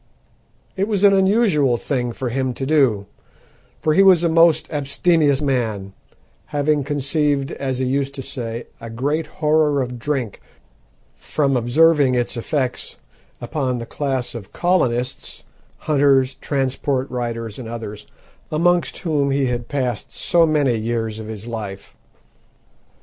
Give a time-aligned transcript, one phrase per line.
[0.75, 3.05] It was an unusual thing for him to do,
[3.81, 5.93] for he was a most abstemious man,
[6.47, 10.41] having conceived, as he used to say, a great horror of drink
[11.15, 12.97] from observing its effects
[13.39, 15.43] upon the class of colonists
[15.81, 18.07] hunters, transport riders and others
[18.51, 21.95] amongst whom he had passed so many years of his life.